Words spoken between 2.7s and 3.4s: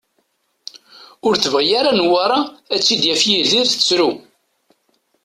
ad tt-id-yaf